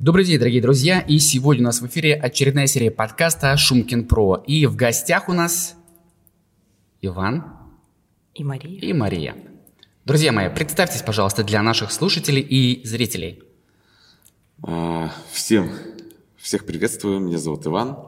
[0.00, 4.42] Добрый день, дорогие друзья, и сегодня у нас в эфире очередная серия подкаста «Шумкин Про».
[4.46, 5.76] И в гостях у нас
[7.02, 7.44] Иван
[8.34, 8.80] и Мария.
[8.80, 9.36] И Мария.
[10.06, 13.42] Друзья мои, представьтесь, пожалуйста, для наших слушателей и зрителей.
[14.62, 15.70] А, всем,
[16.38, 17.98] всех приветствую, меня зовут Иван.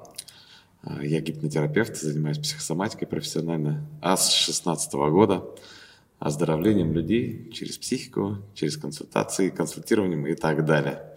[0.85, 5.45] А, я гипнотерапевт, занимаюсь психосоматикой профессионально, а с 16 года
[6.19, 11.12] оздоровлением людей через психику, через консультации, консультированием и так далее.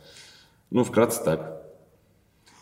[0.72, 1.56] Ну, вкратце так.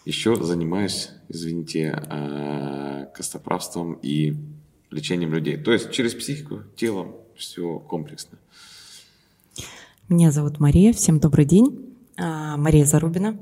[0.05, 4.35] Еще занимаюсь, извините, а, костоправством и
[4.91, 5.55] лечением людей.
[5.55, 8.37] То есть через психику, телом, все комплексно.
[10.09, 11.95] Меня зовут Мария, всем добрый день.
[12.17, 13.37] А, Мария Зарубина.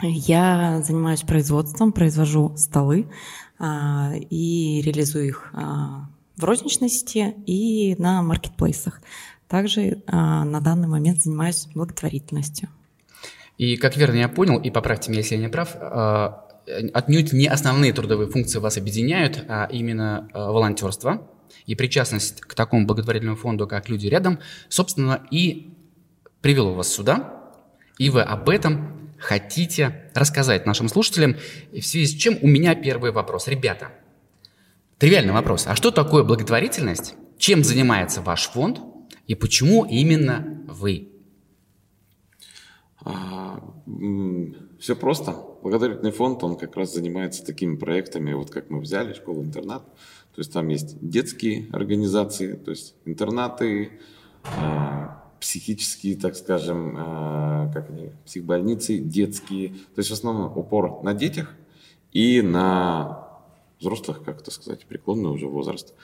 [0.00, 3.10] Я занимаюсь производством, произвожу столы
[3.58, 9.00] а, и реализую их в розничной сети и на маркетплейсах.
[9.48, 12.68] Также на данный момент занимаюсь благотворительностью.
[13.58, 16.46] И как верно я понял, и поправьте меня, если я не прав, а,
[16.92, 21.30] отнюдь не основные трудовые функции вас объединяют, а именно а, волонтерство
[21.64, 25.74] и причастность к такому благотворительному фонду, как «Люди рядом», собственно, и
[26.42, 27.52] привело вас сюда,
[27.98, 31.36] и вы об этом хотите рассказать нашим слушателям,
[31.72, 33.48] и в связи с чем у меня первый вопрос.
[33.48, 33.88] Ребята,
[34.98, 35.66] тривиальный вопрос.
[35.66, 37.14] А что такое благотворительность?
[37.38, 38.80] Чем занимается ваш фонд?
[39.26, 41.15] И почему именно вы?
[43.06, 43.60] А,
[44.80, 45.36] все просто.
[45.62, 49.84] Благотворительный фонд, он как раз занимается такими проектами, вот как мы взяли школу-интернат.
[50.34, 53.92] То есть там есть детские организации, то есть интернаты,
[54.58, 59.68] а, психические, так скажем, а, как они, психбольницы, детские.
[59.68, 61.54] То есть в основном упор на детях
[62.12, 63.24] и на
[63.78, 65.94] взрослых, как это сказать, преклонный уже возраст.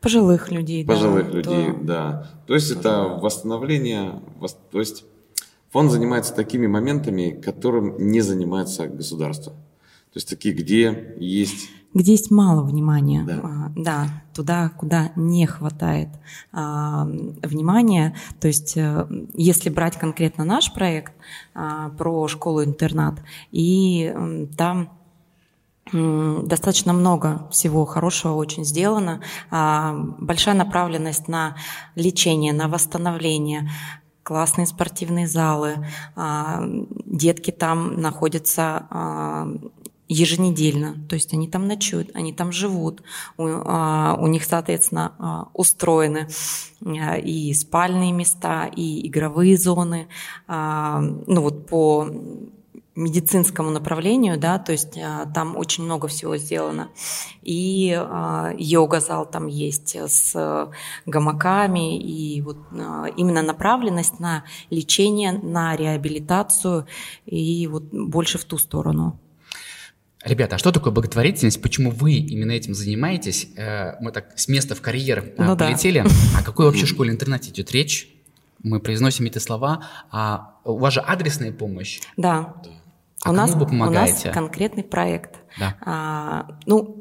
[0.00, 0.86] Пожилых людей.
[0.86, 1.78] Пожилых да, людей, то...
[1.82, 2.30] да.
[2.46, 2.86] То есть Пожилых.
[2.86, 4.22] это восстановление,
[4.70, 5.04] то есть
[5.72, 9.52] Фонд занимается такими моментами, которым не занимается государство.
[9.52, 11.70] То есть такие, где есть...
[11.94, 16.08] Где есть мало внимания, да, а, да туда, куда не хватает
[16.52, 18.14] а, внимания.
[18.40, 21.12] То есть а, если брать конкретно наш проект
[21.54, 24.14] а, про школу-интернат, и
[24.56, 24.90] там
[25.92, 29.20] Достаточно много всего хорошего очень сделано.
[29.50, 31.56] А, большая направленность на
[31.96, 33.68] лечение, на восстановление,
[34.22, 36.62] классные спортивные залы, а,
[37.06, 39.48] детки там находятся а,
[40.08, 43.02] еженедельно, то есть они там ночуют, они там живут,
[43.38, 46.28] у, а, у них, соответственно, устроены
[46.82, 50.08] и спальные места, и игровые зоны,
[50.48, 52.08] ну вот по
[52.94, 56.90] медицинскому направлению, да, то есть а, там очень много всего сделано.
[57.42, 60.70] И а, йога-зал там есть с
[61.06, 66.86] гамаками, и вот а, именно направленность на лечение, на реабилитацию,
[67.24, 69.18] и вот больше в ту сторону.
[70.24, 71.60] Ребята, а что такое благотворительность?
[71.60, 73.48] Почему вы именно этим занимаетесь?
[73.56, 76.04] Э, мы так с места в карьер ну, полетели.
[76.04, 76.10] Да.
[76.40, 78.08] О какой вообще школе-интернате идет речь?
[78.62, 79.84] Мы произносим эти слова.
[80.12, 82.00] А у вас же адресная помощь?
[82.16, 82.54] Да.
[83.24, 84.24] А у нас, вы помогаете?
[84.24, 85.38] У нас конкретный проект.
[85.58, 85.76] Да.
[85.80, 87.00] А, ну,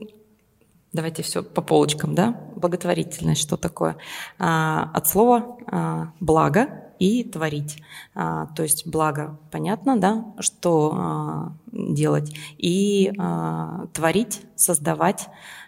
[0.94, 2.40] давайте все по полочкам, да?
[2.56, 3.98] Благотворительность, что такое?
[4.38, 6.68] А, от слова а, благо
[7.00, 7.82] и творить.
[8.14, 12.36] А, то есть благо, понятно, да, что а, делать.
[12.58, 15.28] И а, творить, создавать.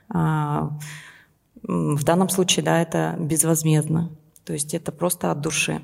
[0.09, 0.70] А,
[1.64, 4.12] в данном случае, да, это безвозмездно.
[4.46, 5.81] То есть это просто от души.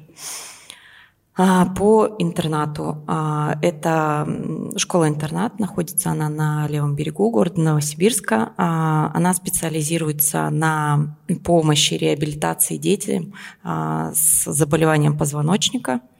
[1.41, 3.01] А, по интернату.
[3.07, 4.27] А, это
[4.75, 8.51] школа-интернат, находится она на левом берегу города Новосибирска.
[8.57, 13.33] А, она специализируется на помощи реабилитации детям
[13.63, 16.01] с заболеванием позвоночника–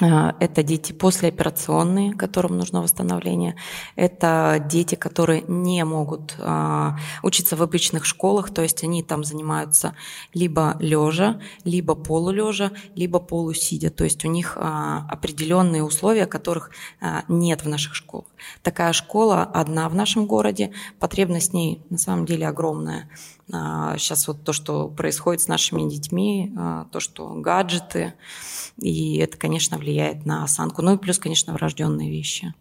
[0.00, 3.54] это дети послеоперационные, которым нужно восстановление.
[3.94, 9.94] Это дети, которые не могут а, учиться в обычных школах, то есть они там занимаются
[10.32, 13.90] либо лежа, либо полулежа, либо полусидя.
[13.90, 16.70] То есть у них а, определенные условия, которых
[17.28, 18.26] нет в наших школах.
[18.62, 23.10] Такая школа одна в нашем городе, потребность в ней на самом деле огромная.
[23.48, 26.52] Сейчас вот то, что происходит с нашими детьми,
[26.90, 28.14] то, что гаджеты,
[28.78, 30.82] и это, конечно, влияет на осанку.
[30.82, 32.54] Ну и плюс, конечно, врожденные вещи.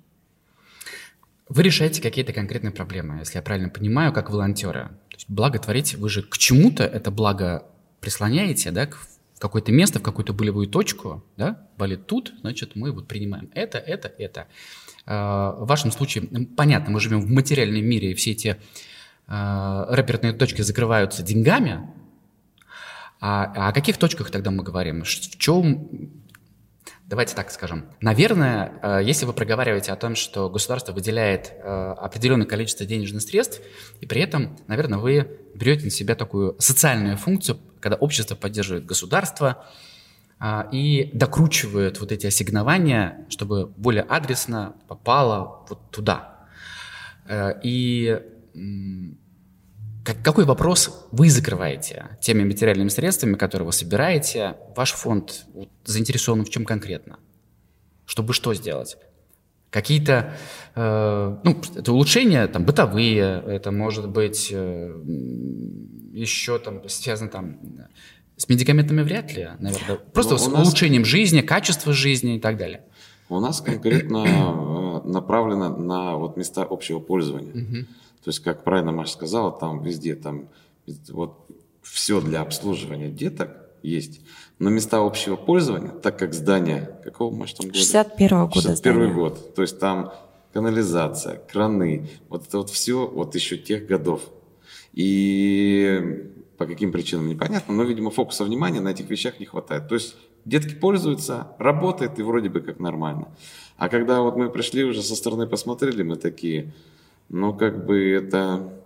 [1.49, 4.97] Вы решаете какие-то конкретные проблемы, если я правильно понимаю, как волонтеры.
[5.27, 7.65] Благо творите, вы же к чему-то это благо
[7.99, 9.07] прислоняете, да, в
[9.39, 14.07] какое-то место, в какую-то болевую точку, да, болит тут, значит, мы вот принимаем это, это,
[14.17, 14.47] это.
[15.05, 18.57] А, в вашем случае, понятно, мы живем в материальном мире, и все эти
[19.27, 21.89] а, рэперные точки закрываются деньгами,
[23.19, 25.03] а, а о каких точках тогда мы говорим?
[25.03, 26.22] В чем
[27.05, 27.85] Давайте так скажем.
[27.99, 33.61] Наверное, э, если вы проговариваете о том, что государство выделяет э, определенное количество денежных средств,
[33.99, 39.65] и при этом, наверное, вы берете на себя такую социальную функцию, когда общество поддерживает государство
[40.39, 46.29] э, и докручивает вот эти ассигнования, чтобы более адресно попало вот туда.
[47.63, 48.21] И
[50.03, 54.57] какой вопрос вы закрываете теми материальными средствами, которые вы собираете?
[54.75, 55.45] Ваш фонд
[55.85, 57.17] заинтересован в чем конкретно?
[58.05, 58.97] Чтобы что сделать?
[59.69, 60.35] Какие-то,
[60.75, 65.01] э, ну, это улучшения там бытовые, это может быть э,
[66.11, 67.57] еще там связано там
[68.37, 70.67] с медикаментами вряд ли, наверное, просто ну, с нас...
[70.67, 72.83] улучшением жизни, качества жизни и так далее.
[73.29, 77.87] У нас конкретно э, направлено на вот места общего пользования.
[78.23, 80.49] То есть, как правильно Маша сказала, там везде там
[81.09, 81.45] вот
[81.81, 84.21] все для обслуживания деток есть.
[84.59, 87.77] Но места общего пользования, так как здание, какого, Маша, там года?
[87.77, 89.55] 61 года 61 год.
[89.55, 90.13] То есть там
[90.53, 94.21] канализация, краны, вот это вот все вот еще тех годов.
[94.93, 99.89] И по каким причинам непонятно, но, видимо, фокуса внимания на этих вещах не хватает.
[99.89, 100.15] То есть
[100.45, 103.27] детки пользуются, работает и вроде бы как нормально.
[103.77, 106.73] А когда вот мы пришли уже со стороны посмотрели, мы такие,
[107.29, 108.83] но как бы это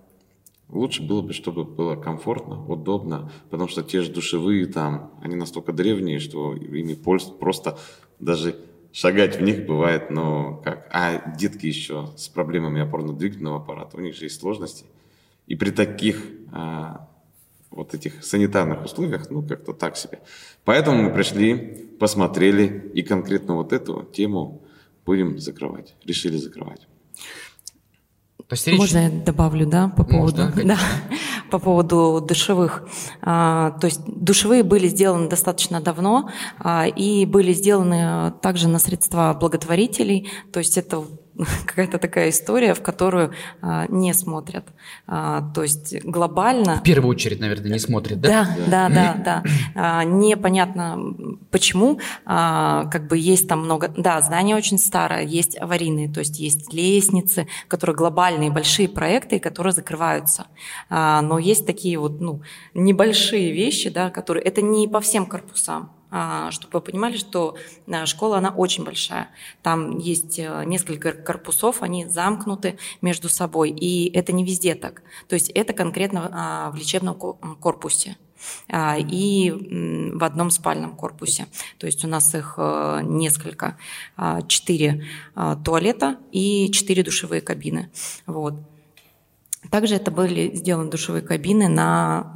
[0.70, 5.74] лучше было бы, чтобы было комфортно, удобно, потому что те же душевые там, они настолько
[5.74, 7.78] древние, что ими просто
[8.20, 8.56] даже
[8.92, 10.88] шагать в них бывает, но как.
[10.92, 14.86] А детки еще с проблемами опорно-двигательного аппарата, у них же есть сложности.
[15.46, 17.08] И при таких а,
[17.70, 20.20] вот этих санитарных условиях, ну, как-то так себе.
[20.66, 24.64] Поэтому мы пришли, посмотрели и конкретно вот эту тему
[25.06, 26.88] будем закрывать, решили закрывать.
[28.48, 28.78] То есть речь...
[28.80, 30.80] Можно я добавлю, да, по поводу, Можно, да,
[31.52, 32.88] по поводу душевых.
[33.22, 39.38] А, то есть душевые были сделаны достаточно давно а, и были сделаны также на средства
[39.38, 40.30] благотворителей.
[40.54, 41.04] То есть это
[41.66, 44.66] какая-то такая история, в которую а, не смотрят.
[45.08, 46.78] А, то есть глобально...
[46.78, 48.30] В первую очередь, наверное, не смотрят, да?
[48.30, 49.44] Да, да, да, да.
[49.76, 50.98] А, непонятно
[51.52, 52.00] почему.
[52.26, 53.90] А, как бы есть там много...
[53.96, 59.74] Да, здание очень старое, есть аварийные, то есть есть лестницы, которые глобальные, большие проекты, которые
[59.74, 60.48] закрываются.
[60.90, 62.42] А, но есть такие вот, ну,
[62.74, 64.44] небольшие вещи, да, которые...
[64.44, 65.92] Это не по всем корпусам.
[66.20, 69.30] А, чтобы вы понимали, что а, школа, она очень большая.
[69.62, 75.04] Там есть э, несколько корпусов, они замкнуты между собой, и это не везде так.
[75.28, 77.16] То есть это конкретно а, в лечебном
[77.60, 78.18] корпусе
[78.72, 79.52] и
[80.14, 81.48] в одном спальном корпусе.
[81.78, 83.78] То есть у нас их э, несколько,
[84.48, 85.06] четыре
[85.64, 87.92] туалета и четыре душевые кабины.
[88.26, 88.56] Вот.
[89.72, 92.32] Также это были сделаны душевые кабины на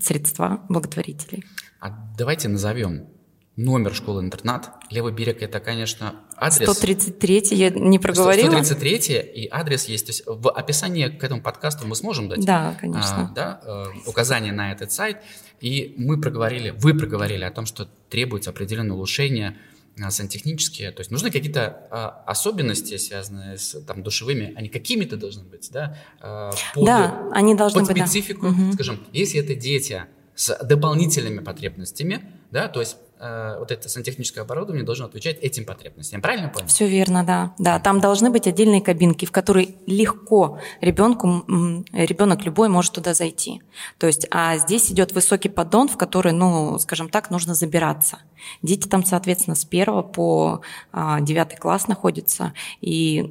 [0.00, 1.44] средства благотворителей.
[1.80, 3.08] А давайте назовем
[3.56, 4.70] номер школы-интернат.
[4.90, 6.70] Левый берег– это, конечно, адрес.
[6.70, 8.62] 133 я не проговорила.
[8.62, 10.06] 133 и адрес есть.
[10.06, 13.30] То есть в описании к этому подкасту мы сможем дать да, конечно.
[13.30, 15.18] А, да, э, указание на этот сайт.
[15.60, 19.58] И мы проговорили, вы проговорили о том, что требуется определенное улучшение
[20.00, 25.44] а, сантехнические, то есть нужны какие-то а, особенности, связанные с там, душевыми, они какими-то должны
[25.44, 25.98] быть, да?
[26.20, 28.72] А, под, да, они должны под быть, специфику, да.
[28.72, 30.04] скажем, если это дети
[30.40, 36.22] с дополнительными потребностями, да, то есть э, вот это сантехническое оборудование должно отвечать этим потребностям.
[36.22, 36.66] Правильно понял?
[36.66, 37.54] Все верно, да.
[37.58, 41.44] Да, там должны быть отдельные кабинки, в которые легко ребенку,
[41.92, 43.60] ребенок любой может туда зайти.
[43.98, 48.20] То есть, а здесь идет высокий поддон, в который, ну, скажем так, нужно забираться.
[48.62, 53.22] Дети там, соответственно, с первого по а, девятый класс находятся, и,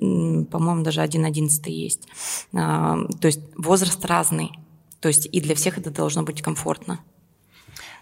[0.51, 2.07] по-моему, даже один одиннадцатый есть.
[2.53, 4.51] А, то есть возраст разный.
[4.99, 6.99] То есть и для всех это должно быть комфортно.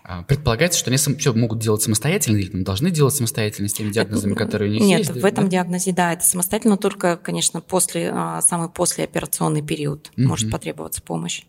[0.04, 4.32] А, предполагается, что они все могут делать самостоятельно или должны делать самостоятельно с теми диагнозами,
[4.32, 5.13] это, которые у них нет, есть?
[5.13, 5.51] Нет, в этом да?
[5.51, 10.27] диагнозе, да, это самостоятельно, только, конечно, после, а, самый послеоперационный период угу.
[10.27, 11.44] может потребоваться помощь.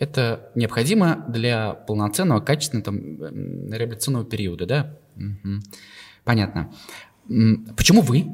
[0.00, 4.98] Это необходимо для полноценного, качественного там, реабилитационного периода, да?
[5.16, 5.60] Угу.
[6.24, 6.72] Понятно.
[7.76, 8.26] Почему вы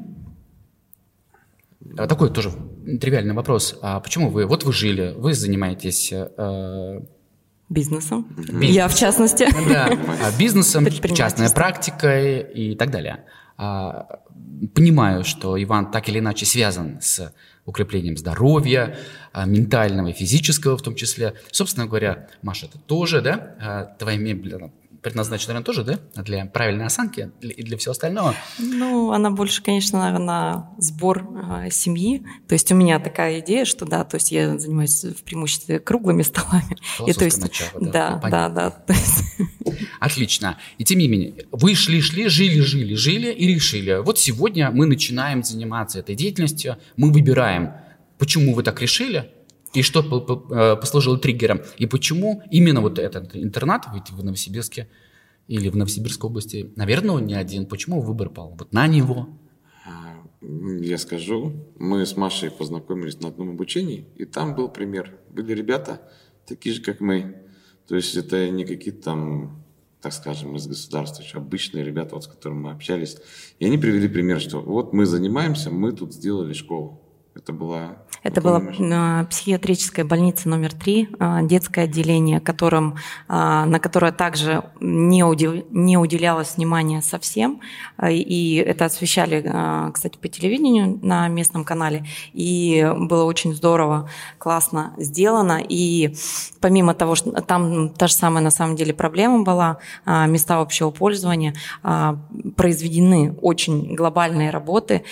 [1.95, 2.51] такой тоже
[2.99, 3.77] тривиальный вопрос.
[3.81, 6.11] А почему вы, вот вы жили, вы занимаетесь...
[6.11, 7.01] Э,
[7.69, 8.27] Бизнесом.
[8.35, 8.75] Бизнес.
[8.75, 9.47] Я в частности.
[9.69, 13.23] Да, а, бизнесом, частной практикой и так далее.
[13.55, 14.19] А,
[14.75, 17.33] понимаю, что Иван так или иначе связан с
[17.65, 18.97] укреплением здоровья,
[19.31, 21.35] а, ментального и физического в том числе.
[21.51, 24.69] Собственно говоря, Маша, это тоже, да, твоя мебель,
[25.01, 26.21] предназначена, наверное, тоже, да?
[26.21, 28.35] Для правильной осанки и для всего остального?
[28.59, 31.27] Ну, она больше, конечно, на сбор
[31.63, 32.23] э, семьи.
[32.47, 36.21] То есть у меня такая идея, что да, то есть я занимаюсь в преимуществе круглыми
[36.21, 36.77] столами.
[37.07, 38.95] И, то есть, начало, да, да, да, да.
[39.99, 40.57] Отлично.
[40.77, 44.01] И тем не менее, вы шли-шли, жили-жили, жили и решили.
[44.03, 47.73] Вот сегодня мы начинаем заниматься этой деятельностью, мы выбираем,
[48.17, 49.31] почему вы так решили,
[49.73, 51.61] и что э, послужило триггером?
[51.77, 54.89] И почему именно вот этот интернат, ведь в Новосибирске
[55.47, 57.65] или в Новосибирской области, наверное, он не один.
[57.65, 59.29] Почему выбор пал вот на него?
[60.41, 65.19] Я скажу, мы с Машей познакомились на одном обучении, и там был пример.
[65.29, 66.01] Были ребята,
[66.47, 67.35] такие же, как мы.
[67.87, 69.63] То есть это не какие-то там,
[70.01, 73.17] так скажем, из государства, еще обычные ребята, вот, с которыми мы общались.
[73.59, 77.01] И они привели пример, что вот мы занимаемся, мы тут сделали школу.
[77.35, 78.61] Это была это была
[78.91, 82.95] а, психиатрическая больница номер три, а, детское отделение, которым,
[83.27, 87.61] а, на которое также не, удел, не уделялось внимания совсем.
[88.07, 92.05] И это освещали, кстати, по телевидению на местном канале.
[92.33, 95.61] И было очень здорово, классно сделано.
[95.67, 96.15] И
[96.59, 101.55] помимо того, что там та же самая на самом деле проблема была, места общего пользования,
[102.55, 105.03] произведены очень глобальные работы,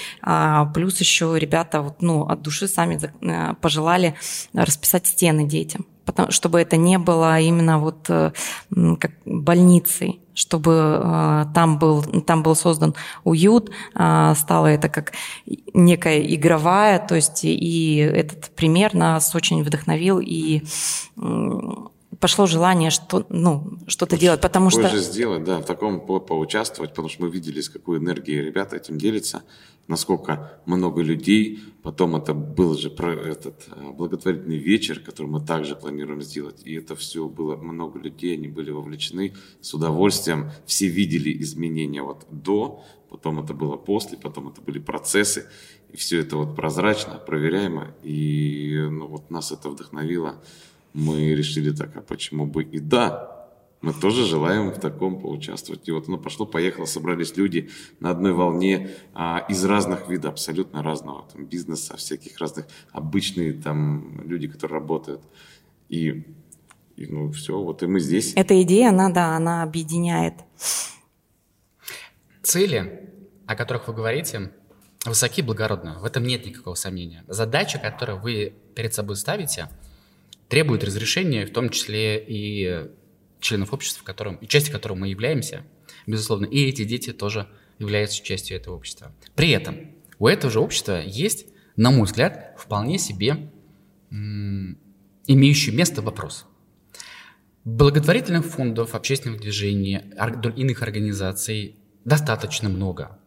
[0.74, 4.16] плюс еще ребята вот, ну, от души сами Э, пожелали
[4.54, 5.86] расписать стены детям,
[6.30, 8.32] чтобы это не было именно вот э,
[9.00, 15.14] как больницей, чтобы э, там был, там был создан уют, стало это как
[15.74, 20.64] некая игровая, то есть и этот пример нас очень вдохновил и
[22.20, 24.90] пошло желание что, ну, что-то делать, потому что...
[24.90, 28.76] же сделать, да, в таком по поучаствовать, потому что мы видели, с какой энергией ребята
[28.76, 29.44] этим делятся,
[29.88, 35.76] насколько много людей, потом это был же про этот э, благотворительный вечер, который мы также
[35.76, 41.42] планируем сделать, и это все было много людей, они были вовлечены с удовольствием, все видели
[41.42, 45.48] изменения вот до, потом это было после, потом это были процессы,
[45.92, 50.36] и все это вот прозрачно, проверяемо, и ну, вот нас это вдохновило
[50.94, 53.40] мы решили так, а почему бы и да,
[53.82, 55.88] мы тоже желаем в таком поучаствовать.
[55.88, 57.70] И вот оно пошло, поехало, собрались люди
[58.00, 64.22] на одной волне а, из разных видов, абсолютно разного там, бизнеса, всяких разных, обычные там
[64.28, 65.22] люди, которые работают.
[65.88, 66.26] И,
[66.98, 68.34] и ну все, вот и мы здесь.
[68.36, 70.34] Эта идея, она, да, она объединяет.
[72.44, 73.12] Цели,
[73.46, 74.52] о которых вы говорите,
[75.06, 76.00] высоки и благородны.
[76.00, 77.24] В этом нет никакого сомнения.
[77.28, 79.70] Задача, которую вы перед собой ставите–
[80.50, 82.90] требует разрешения, в том числе и
[83.40, 85.64] членов общества, в котором, и частью которого мы являемся,
[86.06, 89.14] безусловно, и эти дети тоже являются частью этого общества.
[89.36, 91.46] При этом у этого же общества есть,
[91.78, 93.52] на мой взгляд, вполне себе
[94.10, 96.46] имеющий место вопрос.
[97.64, 100.02] Благотворительных фондов, общественных движений,
[100.56, 103.20] иных организаций достаточно много,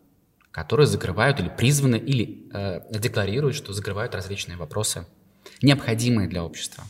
[0.51, 5.07] которые закрывают или призваны, или э, декларируют, что закрывают различные вопросы,
[5.63, 6.85] необходимые для общества.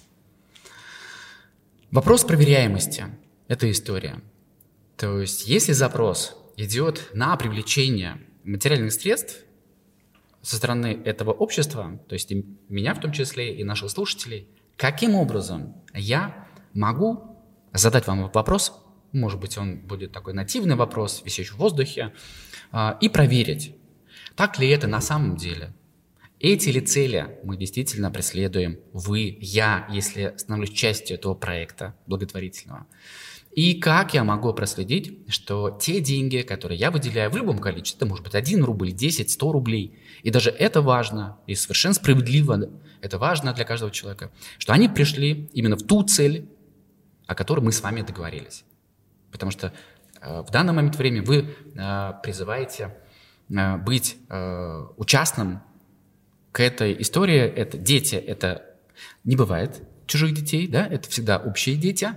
[1.93, 3.05] Вопрос проверяемости–
[3.49, 4.23] это история.
[4.97, 9.45] То есть, если запрос идет на привлечение материальных средств
[10.41, 15.15] со стороны этого общества, то есть и меня в том числе, и наших слушателей, каким
[15.15, 17.37] образом я могу
[17.75, 18.73] задать вам вопрос,
[19.13, 22.15] может быть, он будет такой нативный вопрос, висящий в воздухе,
[22.71, 23.77] а, и проверить,
[24.35, 25.75] так ли это на самом деле–
[26.43, 32.87] эти ли цели мы действительно преследуем, вы, я, если становлюсь частью этого проекта благотворительного?
[33.53, 38.07] И как я могу проследить, что те деньги, которые я выделяю в любом количестве, это
[38.07, 42.71] может быть 1 рубль, 10, 100 рублей, и даже это важно, и совершенно справедливо,
[43.03, 46.49] это важно для каждого человека, что они пришли именно в ту цель,
[47.27, 48.65] о которой мы с вами договорились.
[49.31, 49.73] Потому что
[50.21, 52.97] э, в данный момент времени вы э, призываете
[53.49, 55.61] э, быть э, участным
[56.53, 58.65] к этой истории это дети, это
[59.25, 62.11] не бывает чужих детей, да, это всегда общие дети,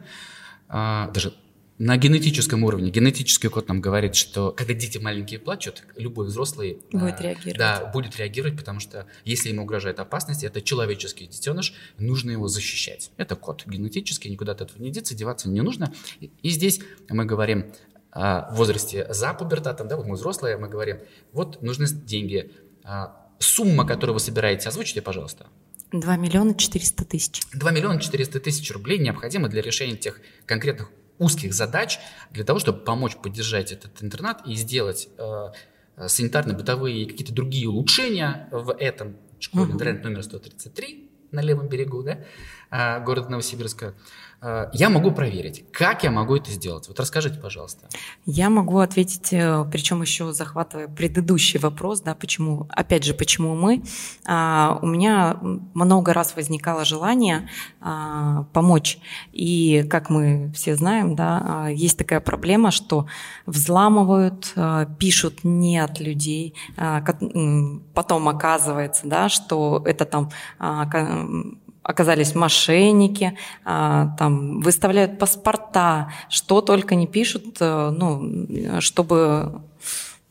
[0.67, 1.33] а, даже
[1.77, 2.89] на генетическом уровне.
[2.89, 7.57] Генетический код нам говорит, что когда дети маленькие плачут, любой взрослый будет а, реагировать.
[7.57, 13.11] Да, будет реагировать, потому что если ему угрожает опасность, это человеческий детеныш, нужно его защищать.
[13.17, 15.93] Это код генетический, никуда от этого не деться, деваться не нужно.
[16.19, 17.73] И здесь мы говорим
[18.11, 20.99] о возрасте за пубертатом, да, вот мы взрослые, мы говорим,
[21.33, 22.51] вот нужны деньги,
[22.85, 25.47] а, сумма, которую вы собираете, озвучите, пожалуйста.
[25.91, 27.41] 2 миллиона 400 тысяч.
[27.53, 31.99] 2 миллиона 400 тысяч рублей необходимо для решения тех конкретных узких задач,
[32.31, 35.51] для того, чтобы помочь поддержать этот интернат и сделать э,
[35.97, 39.73] санитарно-бытовые и какие-то другие улучшения в этом школе, угу.
[39.73, 42.19] интернет номер 133, на левом берегу, да,
[42.69, 43.93] а, города Новосибирска.
[44.45, 45.65] А, я могу проверить.
[45.71, 46.87] Как я могу это сделать?
[46.87, 47.87] Вот расскажите, пожалуйста.
[48.27, 53.83] Я могу ответить, э, причем еще захватывая предыдущий вопрос, да, почему, опять же, почему мы.
[54.25, 57.49] А, у меня много раз возникало желание
[58.53, 58.99] помочь.
[59.31, 63.07] И, как мы все знаем, да, есть такая проблема, что
[63.45, 64.53] взламывают,
[64.97, 66.55] пишут не от людей,
[67.93, 70.31] потом оказывается, да, что это там
[71.85, 79.61] оказались мошенники, а, там выставляют паспорта, что только не пишут, э, ну, чтобы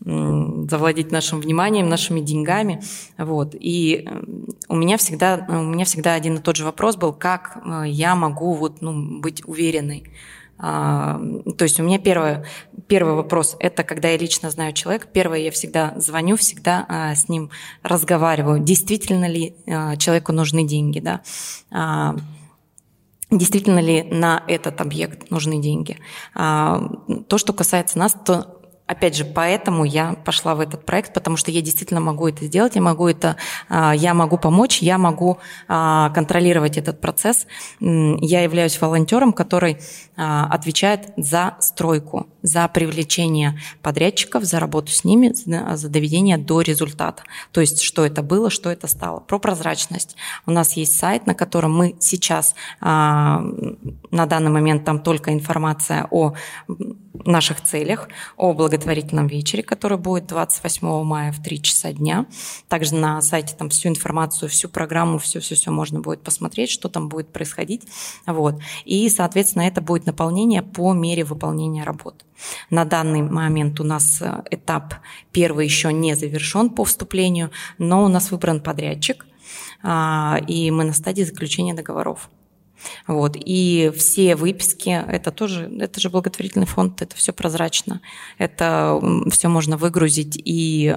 [0.06, 2.82] завладеть нашим вниманием, нашими деньгами.
[3.16, 3.54] Вот.
[3.58, 4.22] И э,
[4.68, 8.14] у меня, всегда, у меня всегда один и тот же вопрос был, как э, я
[8.14, 10.10] могу вот, ну, быть уверенной.
[10.58, 11.20] А,
[11.58, 12.44] то есть у меня первое,
[12.86, 15.08] первый вопрос– это когда я лично знаю человека.
[15.12, 17.50] Первое, я всегда звоню, всегда а, с ним
[17.82, 18.60] разговариваю.
[18.60, 22.14] Действительно ли а, человеку нужны деньги, да?
[23.30, 25.98] Действительно ли на этот объект нужны деньги?
[26.34, 28.53] То, что касается нас, то
[28.86, 32.74] опять же, поэтому я пошла в этот проект, потому что я действительно могу это сделать,
[32.74, 33.36] я могу это,
[33.68, 35.38] а, я могу помочь, я могу
[35.68, 37.46] а, контролировать этот процесс.
[37.80, 39.78] Я являюсь волонтером, который
[40.16, 47.22] а, отвечает за стройку, за привлечение подрядчиков, за работу с ними, за доведение до результата.
[47.52, 49.20] То есть, что это было, что это стало.
[49.20, 50.16] Про прозрачность.
[50.46, 53.42] У нас есть сайт, на котором мы сейчас, на
[54.10, 56.34] данный момент там только информация о
[57.24, 62.26] наших целях, о благотворительном вечере, который будет 28 мая в 3 часа дня.
[62.68, 67.32] Также на сайте там всю информацию, всю программу, все-все-все можно будет посмотреть, что там будет
[67.32, 67.82] происходить.
[68.26, 68.60] Вот.
[68.84, 72.24] И, соответственно, это будет наполнение по мере выполнения работ.
[72.70, 74.94] На данный момент у нас э, этап
[75.30, 79.24] первый еще не завершен по вступлению, но у нас выбран подрядчик,
[79.82, 82.28] а, и мы на стадии заключения договоров.
[83.06, 83.36] Вот.
[83.36, 88.00] И все выписки, это тоже, это же благотворительный фонд, это все прозрачно.
[88.38, 89.00] Это
[89.30, 90.94] все можно выгрузить и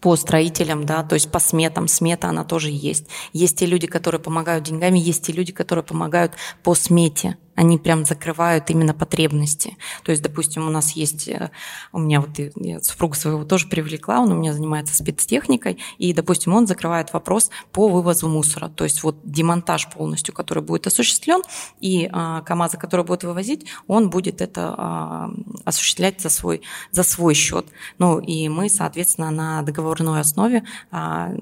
[0.00, 3.06] по строителям, да, то есть по сметам, смета она тоже есть.
[3.32, 6.32] Есть те люди, которые помогают деньгами, есть те люди, которые помогают
[6.62, 9.76] по смете они прям закрывают именно потребности.
[10.04, 11.50] То есть, допустим, у нас есть, э,
[11.92, 16.54] у меня вот я супруга своего тоже привлекла, он у меня занимается спецтехникой, и, допустим,
[16.54, 18.68] он закрывает вопрос по вывозу мусора.
[18.68, 21.42] То есть вот демонтаж полностью, который будет осуществлен,
[21.80, 25.30] и а, КАМАЗы, которые будут вывозить, он будет это а,
[25.64, 27.66] осуществлять за свой, за свой счет.
[27.98, 31.32] Ну и мы, соответственно, на договорной основе а,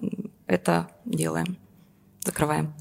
[0.47, 1.57] это делаем,
[2.25, 2.73] закрываем.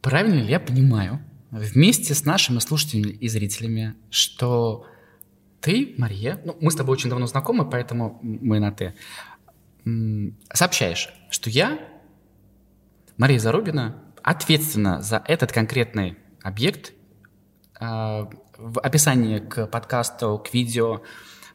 [0.00, 1.20] Правильно ли я понимаю,
[1.52, 4.86] вместе с нашими слушателями и зрителями, что
[5.60, 8.94] ты, Мария, ну, мы с тобой очень давно знакомы, поэтому мы на «ты»,
[10.52, 11.78] сообщаешь, что я,
[13.16, 16.92] Мария Зарубина, ответственна за этот конкретный объект.
[17.78, 21.02] А, в описании к подкасту, к видео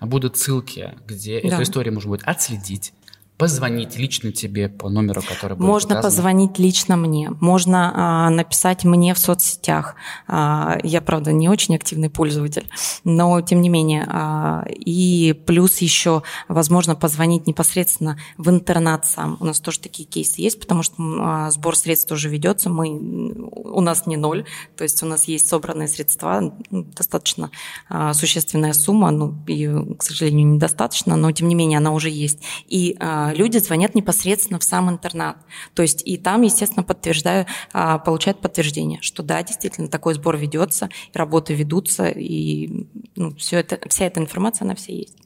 [0.02, 1.48] будут ссылки, где да.
[1.48, 2.94] эту историю можно будет отследить
[3.38, 6.12] позвонить лично тебе по номеру, который будет Можно указан?
[6.12, 9.96] позвонить лично мне, можно а, написать мне в соцсетях.
[10.28, 12.68] А, я, правда, не очень активный пользователь,
[13.04, 14.08] но тем не менее.
[14.10, 19.38] А, и плюс еще, возможно, позвонить непосредственно в интернат сам.
[19.40, 22.72] У нас тоже такие кейсы есть, потому что а, сбор средств уже ведется.
[22.72, 24.46] Мы, у нас не ноль,
[24.76, 27.52] то есть у нас есть собранные средства, достаточно
[27.88, 32.40] а, существенная сумма, ну, ее, к сожалению, недостаточно, но тем не менее она уже есть.
[32.68, 35.38] И а, люди звонят непосредственно в сам интернат.
[35.74, 40.90] То есть и там, естественно, подтверждаю, а, получают подтверждение, что да, действительно, такой сбор ведется,
[41.14, 45.18] работы ведутся, и ну, все это, вся эта информация, она все есть.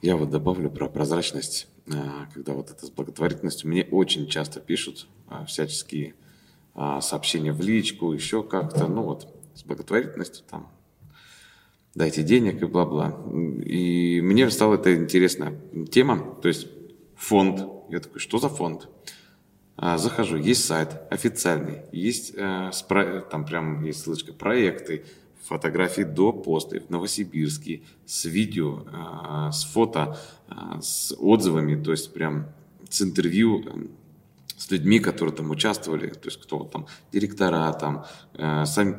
[0.00, 1.68] Я вот добавлю про прозрачность.
[1.92, 6.14] А, когда вот это с благотворительностью, мне очень часто пишут а, всяческие
[7.02, 10.70] сообщения в личку, еще как-то, ну вот, с благотворительностью там,
[11.94, 13.16] дайте денег и бла-бла.
[13.64, 15.58] И мне стала это интересная
[15.90, 16.36] тема.
[16.40, 16.66] То есть
[17.22, 17.66] фонд.
[17.90, 18.88] Я такой, что за фонд?
[19.76, 22.70] А, захожу, есть сайт официальный, есть э,
[23.30, 25.04] там прям есть ссылочка проекты,
[25.42, 32.12] фотографии до поста в Новосибирске, с видео, э, с фото, э, с отзывами, то есть
[32.12, 32.46] прям
[32.90, 33.86] с интервью э,
[34.56, 38.04] с людьми, которые там участвовали, то есть кто там директора, там
[38.34, 38.94] э, сами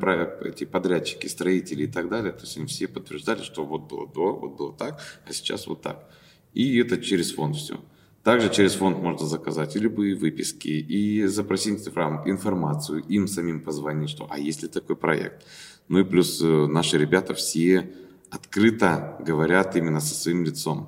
[0.48, 4.34] эти подрядчики, строители и так далее, то есть они все подтверждали, что вот было до,
[4.34, 6.10] вот было так, а сейчас вот так.
[6.52, 7.80] И это через фонд все.
[8.24, 14.26] Также через фонд можно заказать и любые выписки, и запросить информацию, им самим позвонить, что
[14.30, 15.46] а есть ли такой проект.
[15.88, 17.92] Ну и плюс э, наши ребята все
[18.30, 20.86] открыто говорят именно со своим лицом.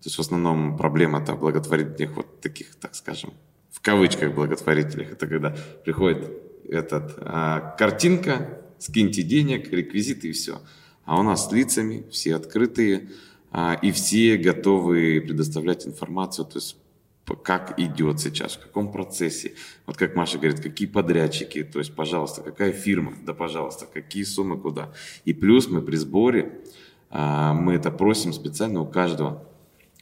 [0.00, 3.34] То есть в основном проблема-то благотворительных вот таких, так скажем,
[3.72, 5.10] в кавычках благотворителях.
[5.10, 6.30] Это когда приходит
[6.68, 10.60] этот, а, картинка, скиньте денег, реквизиты и все.
[11.04, 13.08] А у нас с лицами, все открытые,
[13.82, 16.76] и все готовы предоставлять информацию, то есть
[17.34, 19.54] как идет сейчас, в каком процессе.
[19.86, 24.58] Вот как Маша говорит, какие подрядчики, то есть, пожалуйста, какая фирма, да, пожалуйста, какие суммы
[24.58, 24.92] куда.
[25.24, 26.60] И плюс мы при сборе,
[27.10, 29.44] а, мы это просим специально у каждого.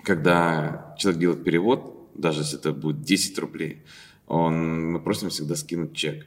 [0.03, 3.83] Когда человек делает перевод, даже если это будет 10 рублей,
[4.27, 6.27] он, мы просим всегда скинуть чек.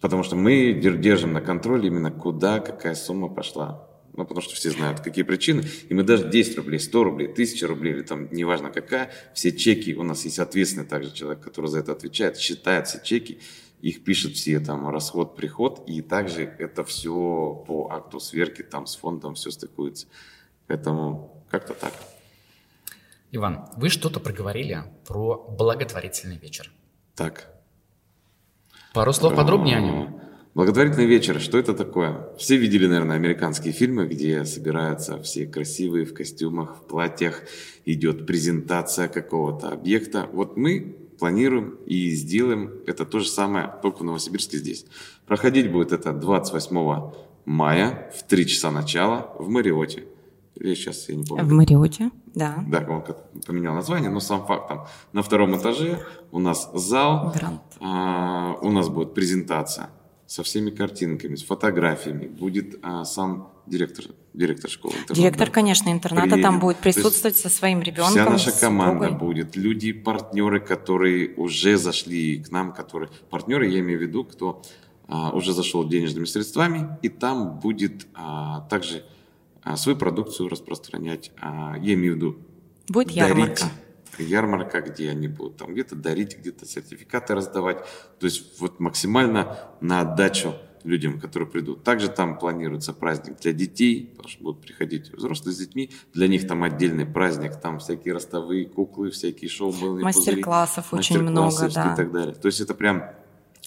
[0.00, 3.85] Потому что мы держим на контроле именно куда какая сумма пошла.
[4.16, 5.64] Ну, потому что все знают, какие причины.
[5.88, 9.94] И мы даже 10 рублей, 100 рублей, 1000 рублей, или там неважно какая, все чеки,
[9.94, 13.38] у нас есть ответственный также человек, который за это отвечает, считает все чеки,
[13.82, 18.96] их пишет все там расход, приход, и также это все по акту сверки, там с
[18.96, 20.06] фондом все стыкуется.
[20.66, 21.92] Поэтому как-то так.
[23.32, 26.72] Иван, вы что-то проговорили про благотворительный вечер.
[27.14, 27.52] Так.
[28.94, 30.15] Пару слов подробнее о нем.
[30.56, 32.30] Благотворительный вечер, что это такое?
[32.38, 37.42] Все видели, наверное, американские фильмы, где собираются все красивые в костюмах, в платьях,
[37.84, 40.30] идет презентация какого-то объекта.
[40.32, 44.86] Вот мы планируем и сделаем это то же самое только в Новосибирске здесь.
[45.26, 47.12] Проходить будет это 28
[47.44, 50.04] мая в 3 часа начала в Мариоте.
[50.54, 51.44] Или сейчас я не помню.
[51.44, 52.64] В Мариоте, да.
[52.66, 53.04] Да, он
[53.46, 54.86] поменял название, но сам факт там.
[55.12, 56.00] На втором этаже
[56.32, 57.34] у нас зал,
[57.78, 59.90] а, у нас будет презентация
[60.26, 62.26] со всеми картинками, с фотографиями.
[62.26, 64.94] Будет а, сам директор, директор школы.
[64.94, 66.42] Интерната, директор, конечно, интерната приедет.
[66.42, 68.12] там будет присутствовать со своим ребенком.
[68.12, 73.98] Вся наша команда будет, люди, партнеры, которые уже зашли к нам, которые партнеры, я имею
[73.98, 74.62] в виду, кто
[75.06, 79.04] а, уже зашел денежными средствами, и там будет а, также
[79.62, 81.30] а, свою продукцию распространять.
[81.40, 82.36] А, я имею в виду
[82.88, 83.70] будет дарить, ярмарка
[84.18, 87.78] ярмарка, где они будут там где-то дарить, где-то сертификаты раздавать.
[88.18, 91.82] То есть вот максимально на отдачу людям, которые придут.
[91.82, 95.90] Также там планируется праздник для детей, потому что будут приходить взрослые с детьми.
[96.14, 101.92] Для них там отдельный праздник, там всякие ростовые куклы, всякие шоу, мастер-классов очень много, да.
[101.92, 102.34] и так далее.
[102.34, 103.04] То есть это прям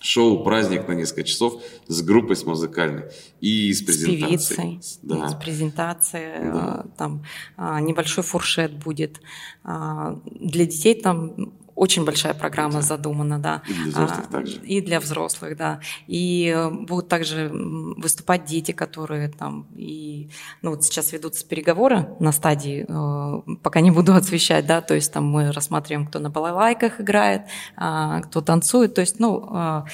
[0.01, 3.03] шоу, праздник на несколько часов с группой с музыкальной
[3.41, 4.37] и с презентацией.
[4.37, 5.27] С певицей, да.
[5.29, 6.85] с презентацией, да.
[6.97, 7.25] там
[7.57, 9.21] а, небольшой фуршет будет.
[9.63, 12.81] А, для детей там очень большая программа да.
[12.81, 13.61] задумана, да.
[13.65, 14.57] И для взрослых а, также.
[14.57, 15.79] И для взрослых, да.
[16.07, 20.29] И будут также выступать дети, которые там и
[20.61, 25.13] ну вот сейчас ведутся переговоры на стадии, э, пока не буду освещать, да, то есть
[25.13, 27.43] там мы рассматриваем, кто на балалайках играет,
[27.77, 29.85] э, кто танцует, то есть ну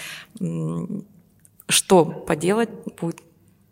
[0.41, 1.01] э,
[1.69, 2.69] что поделать
[2.99, 3.24] будет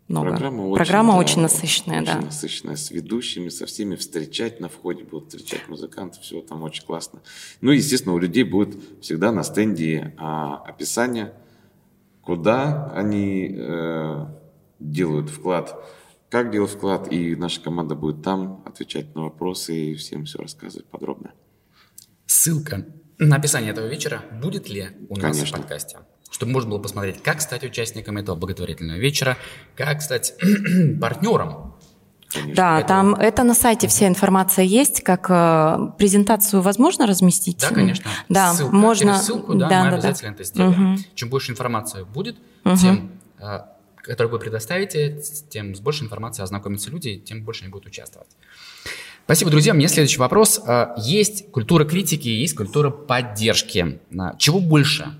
[0.08, 0.30] много.
[0.30, 2.20] Программа очень, Программа да, очень насыщенная, очень да.
[2.20, 7.22] насыщенная, с ведущими, со всеми встречать на входе будут встречать музыкантов, все там очень классно.
[7.60, 11.34] Ну и, естественно, у людей будет всегда на стенде а, описание,
[12.22, 14.26] куда они э,
[14.78, 15.84] делают вклад,
[16.30, 20.86] как делают вклад, и наша команда будет там отвечать на вопросы и всем все рассказывать
[20.86, 21.32] подробно.
[22.26, 22.86] Ссылка
[23.18, 25.58] на описание этого вечера будет ли у нас Конечно.
[25.58, 25.98] в подкасте?
[26.34, 29.38] Чтобы можно было посмотреть, как стать участником этого благотворительного вечера,
[29.76, 30.34] как стать
[31.00, 31.74] партнером.
[32.28, 32.88] Конечно, да, этого.
[32.88, 37.60] там это на сайте вся информация есть, как э, презентацию возможно разместить.
[37.60, 38.10] Да, конечно.
[38.28, 39.12] Да, Ссылка, можно.
[39.12, 40.34] Через ссылку, да, да мы да, обязательно да.
[40.34, 40.94] это сделаем.
[40.94, 41.02] Угу.
[41.14, 42.76] Чем больше информации будет, угу.
[42.78, 43.60] тем, э,
[43.98, 48.30] которую вы предоставите, тем с большей информацией ознакомятся люди, тем больше они будут участвовать.
[49.24, 49.72] Спасибо, друзья.
[49.72, 50.60] У меня следующий вопрос.
[50.66, 54.00] Э, есть культура критики, есть культура поддержки.
[54.38, 55.14] Чего больше?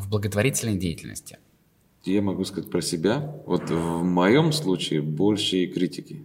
[0.00, 1.38] В благотворительной деятельности?
[2.04, 3.34] Я могу сказать про себя.
[3.46, 6.22] Вот в моем случае больше критики.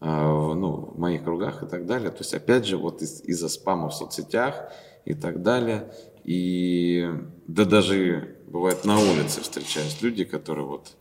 [0.00, 2.10] А, ну, в моих кругах и так далее.
[2.10, 4.70] То есть, опять же, вот из- из-за спама в соцсетях
[5.04, 5.92] и так далее.
[6.24, 7.08] И
[7.46, 10.92] да даже бывает на улице встречаюсь люди, которые вот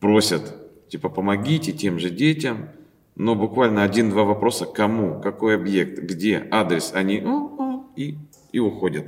[0.00, 0.54] просят,
[0.88, 2.68] типа, помогите тем же детям,
[3.16, 7.22] но буквально один-два вопроса, кому, какой объект, где, адрес, они
[7.96, 8.16] и,
[8.52, 9.06] и уходят.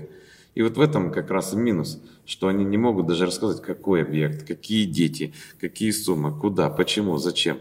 [0.56, 4.02] И вот в этом как раз и минус, что они не могут даже рассказать, какой
[4.02, 7.58] объект, какие дети, какие суммы, куда, почему, зачем.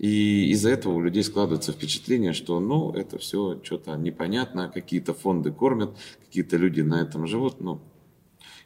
[0.00, 5.52] И из-за этого у людей складывается впечатление, что ну это все что-то непонятно, какие-то фонды
[5.52, 7.80] кормят, какие-то люди на этом живут, ну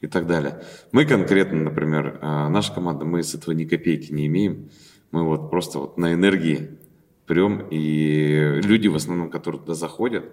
[0.00, 0.64] и так далее.
[0.92, 4.70] Мы конкретно, например, а, наша команда, мы с этого ни копейки не имеем.
[5.10, 6.78] Мы вот просто вот на энергии
[7.26, 10.24] прем, и люди в основном, которые туда заходят,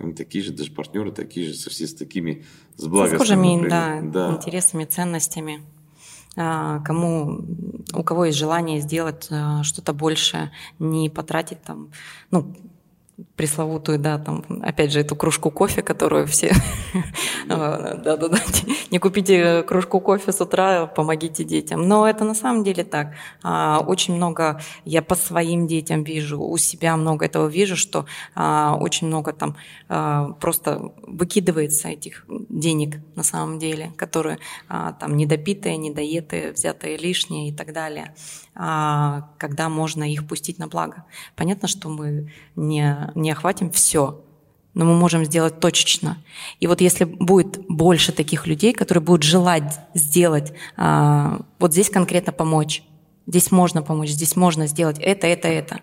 [0.00, 2.44] они такие же, даже партнеры такие же, со все с такими,
[2.76, 3.68] с благостными.
[3.68, 5.62] да, да, интересами, ценностями.
[6.36, 7.40] А, кому,
[7.92, 11.90] у кого есть желание сделать а, что-то больше, не потратить там,
[12.30, 12.54] ну,
[13.36, 16.52] пресловутую, да, там, опять же, эту кружку кофе, которую все...
[17.46, 18.38] Да-да-да,
[18.90, 21.88] не купите кружку кофе с утра, помогите детям.
[21.88, 23.14] Но это на самом деле так.
[23.42, 28.76] А, очень много, я по своим детям вижу, у себя много этого вижу, что а,
[28.78, 29.56] очень много там
[29.88, 37.52] а, просто выкидывается этих денег на самом деле, которые там недопитые, недоетые, взятые лишние и
[37.52, 38.14] так далее.
[38.54, 41.04] А, когда можно их пустить на благо.
[41.36, 44.22] Понятно, что мы не, не охватим все,
[44.74, 46.18] но мы можем сделать точечно.
[46.58, 52.32] И вот если будет больше таких людей, которые будут желать сделать, а, вот здесь конкретно
[52.32, 52.82] помочь,
[53.26, 55.80] здесь можно помочь, здесь можно сделать это, это, это.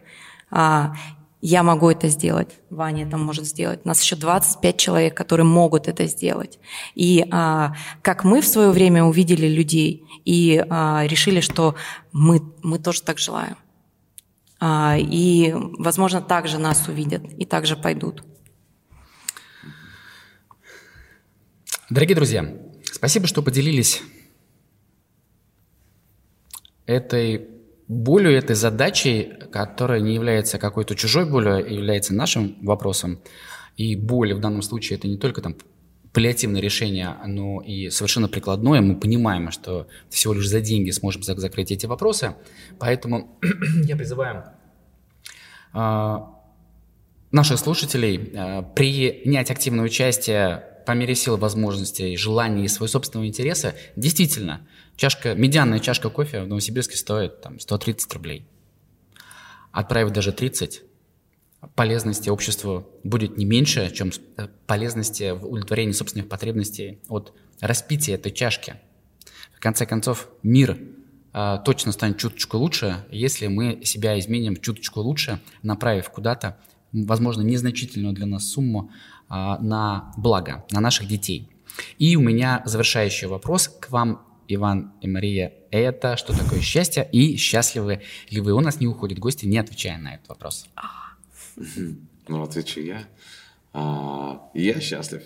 [1.42, 3.82] Я могу это сделать, Ваня это может сделать.
[3.84, 6.58] У нас еще 25 человек, которые могут это сделать.
[6.96, 11.76] И а, как мы в свое время увидели людей и а, решили, что
[12.12, 13.56] мы, мы тоже так желаем.
[14.60, 18.24] А, и, возможно, также нас увидят и также пойдут.
[21.92, 22.52] Дорогие друзья,
[22.84, 24.02] спасибо, что поделились
[26.88, 27.57] этой
[27.88, 33.20] болью, этой задачей, которая не является какой-то чужой болью, а является нашим вопросом.
[33.78, 35.56] И боль в данном случае это не только там
[36.14, 38.82] паллиативное решение, но и совершенно прикладное.
[38.82, 42.36] Мы понимаем, что всего лишь за деньги сможем закрыть эти вопросы.
[42.80, 43.40] Поэтому
[43.84, 44.44] я призываю
[45.74, 46.18] э,
[47.32, 53.76] наших слушателей э, принять активное участие по мере сил возможностей, желаний и своего собственного интереса.
[53.96, 54.66] Действительно,
[54.98, 58.46] чашка, медианная чашка кофе в Новосибирске стоит там, 130 рублей.
[59.72, 60.82] Отправив даже 30,
[61.76, 68.32] полезности обществу будет не меньше, чем э, полезности в удовлетворении собственных потребностей от распития этой
[68.32, 68.76] чашки.
[69.56, 70.78] В конце концов, мир
[71.34, 76.58] э, точно станет чуточку лучше, если мы себя изменим чуточку лучше, направив куда-то,
[76.92, 78.92] возможно, незначительную для нас сумму
[79.30, 81.50] э, на благо, на наших детей.
[82.00, 85.54] И у меня завершающий вопрос к вам, Иван и Мария.
[85.72, 88.54] Это что такое счастье и счастливы ли вы?
[88.54, 90.68] У нас не уходят гости, не отвечая на этот вопрос.
[92.28, 93.08] Ну, отвечу я.
[93.74, 95.24] А, я счастлив.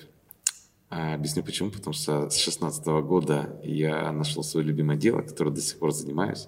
[0.90, 1.72] А, объясню почему.
[1.72, 6.48] Потому что с 16 года я нашел свое любимое дело, которое до сих пор занимаюсь.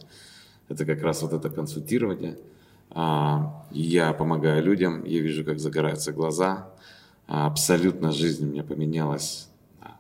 [0.69, 2.37] Это как раз вот это консультирование.
[2.91, 6.69] А, я помогаю людям, я вижу, как загораются глаза.
[7.25, 9.47] Абсолютно жизнь у меня поменялась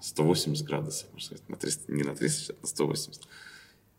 [0.03, 3.21] 180 градусов, можно сказать, на 300, не на 360, на 180.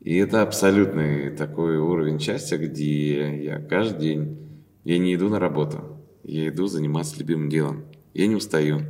[0.01, 4.39] И это абсолютный такой уровень счастья, где я каждый день
[4.85, 7.87] я не иду на работу, я иду заниматься любимым делом.
[8.13, 8.83] Я не устаю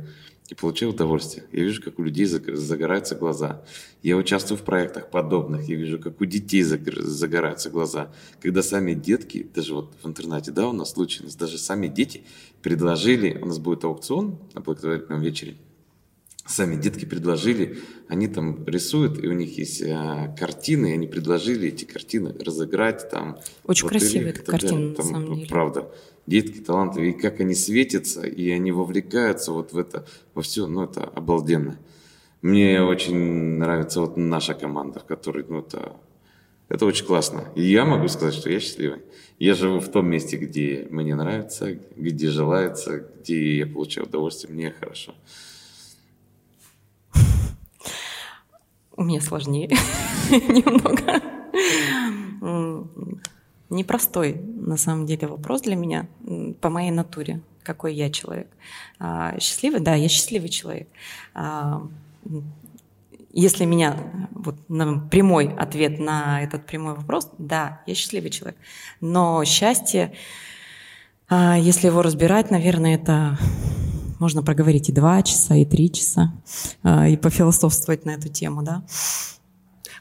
[0.49, 1.45] и получаю удовольствие.
[1.51, 3.63] Я вижу, как у людей загораются глаза.
[4.03, 5.67] Я участвую в проектах подобных.
[5.69, 8.11] Я вижу, как у детей загораются глаза.
[8.41, 12.25] Когда сами детки, даже вот в интернете, да, у нас нас даже сами дети
[12.61, 15.55] предложили, у нас будет аукцион на благотворительном вечере,
[16.45, 21.69] сами детки предложили, они там рисуют, и у них есть а, картины, и они предложили
[21.69, 23.39] эти картины разыграть там.
[23.65, 25.47] Очень красивые картины, там, на самом деле.
[25.47, 25.91] Правда.
[26.27, 30.83] Детки талантливые, и как они светятся, и они вовлекаются вот в это, во все, ну
[30.83, 31.77] это обалденно.
[32.41, 33.15] Мне очень
[33.57, 35.95] нравится вот наша команда, в которой, ну это,
[36.69, 37.45] это очень классно.
[37.55, 39.01] И я могу сказать, что я счастливый.
[39.39, 44.71] Я живу в том месте, где мне нравится, где желается, где я получаю удовольствие, мне
[44.71, 45.13] хорошо.
[48.95, 49.69] У меня сложнее
[50.29, 51.21] немного.
[53.69, 56.07] Непростой, на самом деле, вопрос для меня
[56.61, 58.47] по моей натуре, какой я человек.
[58.99, 59.79] А, счастливый?
[59.81, 60.87] Да, я счастливый человек.
[61.33, 61.85] А,
[63.33, 63.97] если меня
[64.31, 68.57] вот на прямой ответ на этот прямой вопрос, да, я счастливый человек.
[69.01, 70.13] Но счастье,
[71.27, 73.37] а, если его разбирать, наверное, это
[74.19, 76.33] можно проговорить и два часа, и три часа,
[76.83, 78.83] а, и пофилософствовать на эту тему, да.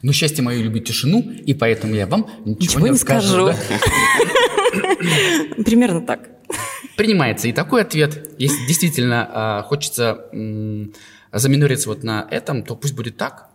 [0.03, 3.47] Но счастье мое любит тишину, и поэтому я вам ничего, ничего не, не скажу.
[3.47, 3.57] Да?
[5.65, 6.29] Примерно так.
[6.97, 8.35] Принимается и такой ответ.
[8.39, 10.87] Если действительно э, хочется э,
[11.33, 13.49] заминориться вот на этом, то пусть будет так.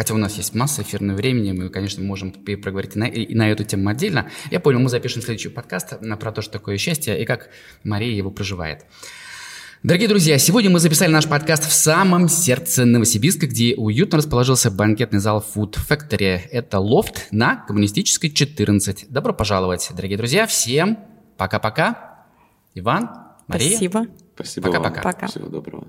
[0.00, 3.50] Хотя у нас есть масса эфирного времени, мы, конечно, можем проговорить и на, и на
[3.50, 4.30] эту тему отдельно.
[4.50, 7.50] Я понял, мы запишем следующий подкаст про то, что такое счастье и как
[7.84, 8.86] Мария его проживает.
[9.82, 15.18] Дорогие друзья, сегодня мы записали наш подкаст в самом сердце Новосибирска, где уютно расположился банкетный
[15.18, 16.40] зал Food Factory.
[16.50, 19.04] Это лофт на Коммунистической 14.
[19.10, 20.46] Добро пожаловать, дорогие друзья.
[20.46, 20.98] Всем
[21.36, 22.24] пока-пока.
[22.74, 23.10] Иван,
[23.48, 23.72] Мария.
[23.72, 24.06] Спасибо.
[24.34, 25.02] Спасибо Пока-пока.
[25.02, 25.26] Пока.
[25.26, 25.88] Всего доброго.